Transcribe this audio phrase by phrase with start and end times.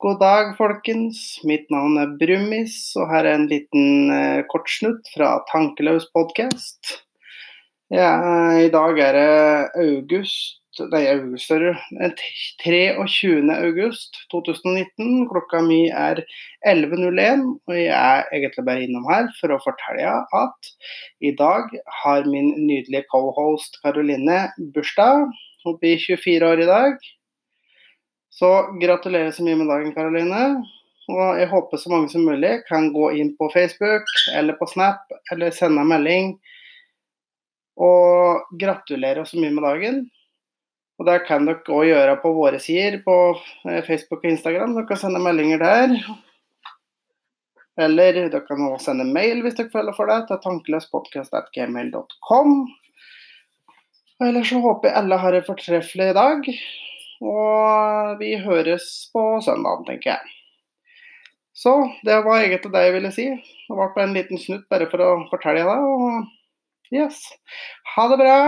[0.00, 1.18] God dag, folkens.
[1.44, 6.94] Mitt navn er Brummis, og her er en liten eh, kortsnutt fra Tankeløs podkast.
[7.92, 8.14] Ja,
[8.56, 10.56] I dag er det august
[10.88, 12.14] Nei, august, er det
[12.62, 13.42] 23.
[13.58, 15.26] august 2019.
[15.28, 16.22] Klokka mi er
[16.64, 20.74] 11.01, og jeg er egentlig bare innom her for å fortelle at
[21.20, 25.28] i dag har min nydelige cohost Karoline bursdag.
[25.66, 27.10] Hun blir 24 år i dag.
[28.30, 30.62] Så gratulerer så mye med dagen, Karoline.
[31.10, 34.06] Og jeg håper så mange som mulig kan gå inn på Facebook
[34.36, 36.26] eller på Snap eller sende en melding
[37.80, 39.96] og gratulere så mye med dagen.
[41.00, 43.14] Og Det kan dere òg gjøre på våre sider på
[43.70, 44.74] eh, Facebook og Instagram.
[44.76, 45.88] Dere kan sende meldinger der.
[47.80, 52.48] Eller dere kan også sende mail hvis dere føler for det, til tankeløspodkast.gmail.com.
[54.28, 56.40] Ellers så håper jeg alle har en fortreffelig dag.
[57.20, 60.36] Og vi høres på søndagen, tenker jeg.
[61.60, 61.74] Så
[62.06, 63.26] det var egentlig det jeg ville si.
[63.68, 65.78] Det var på en liten snutt bare for å fortelle det.
[65.84, 67.20] Og yes.
[67.94, 68.38] Ha det bra.